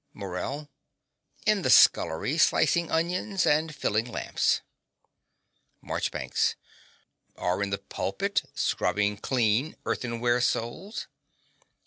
MORELL. 0.15 0.67
In 1.45 1.61
the 1.61 1.69
scullery, 1.69 2.35
slicing 2.39 2.89
onions 2.89 3.45
and 3.45 3.75
filling 3.75 4.11
lamps. 4.11 4.61
MARCHBANKS. 5.83 6.55
Or 7.35 7.61
in 7.61 7.69
the 7.69 7.77
pulpit, 7.77 8.41
scrubbing 8.55 9.19
cheap 9.21 9.75
earthenware 9.85 10.41
souls? 10.41 11.05